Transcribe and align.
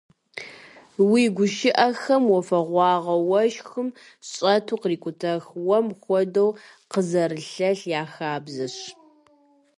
Уи 1.09 1.23
гушыӀэхэм 1.35 2.23
уафэгъуагъуэ 2.31 3.15
уэшхым 3.29 3.89
щӀэту 4.29 4.79
кърикӀутэх 4.81 5.43
уэм 5.67 5.85
хуэдэу 6.01 6.49
къызэрылъэлъ 6.91 7.79
я 8.01 8.03
хабзэщ. 8.13 8.77